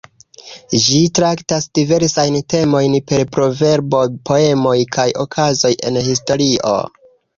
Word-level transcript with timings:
Ĝi 0.85 1.01
traktas 1.17 1.67
diversajn 1.79 2.39
temojn 2.53 2.97
per 3.11 3.25
proverboj, 3.35 4.03
poemoj, 4.31 4.77
kaj 4.97 5.07
okazoj 5.27 5.73
en 5.91 6.01
historio. 6.09 6.73